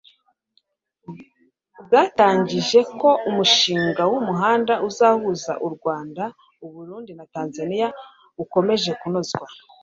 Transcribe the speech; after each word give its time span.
bwatangaje 1.83 2.79
ko 2.99 3.09
umushinga 3.29 4.01
w'umuhanda 4.11 4.73
uzahuza 4.87 5.51
u 5.67 5.69
rwanda, 5.75 6.23
u 6.65 6.67
burundi 6.73 7.11
na 7.19 7.25
tanzania 7.33 7.87
ukomeje 8.43 8.91
kunozwa 9.01 9.45